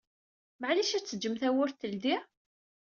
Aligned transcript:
Meɛlic 0.59 0.91
ad 0.93 1.03
teǧǧem 1.05 1.35
tawwurt 1.41 1.79
teldi? 1.81 2.15